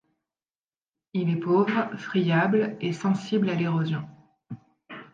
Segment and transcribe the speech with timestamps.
[1.13, 4.03] Il est pauvre, friable et sensible à l'érosion.